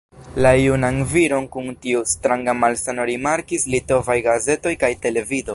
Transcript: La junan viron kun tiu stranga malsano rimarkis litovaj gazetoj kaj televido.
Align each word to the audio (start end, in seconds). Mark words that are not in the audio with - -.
La 0.43 0.51
junan 0.59 0.95
viron 1.17 1.45
kun 1.55 1.69
tiu 1.83 2.01
stranga 2.13 2.57
malsano 2.63 3.07
rimarkis 3.13 3.69
litovaj 3.75 4.21
gazetoj 4.31 4.77
kaj 4.87 4.95
televido. 5.07 5.49